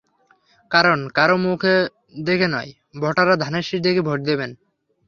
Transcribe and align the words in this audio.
কারণ, 0.71 0.99
কারও 1.09 1.37
মুখ 1.37 1.61
দেখে 2.19 2.47
নয়, 2.47 2.71
ভোটাররা 2.95 3.35
ধানের 3.35 3.65
শীষ 3.67 3.79
দেখে 3.81 4.01
ভোট 4.01 4.19
দেবেন। 4.23 4.51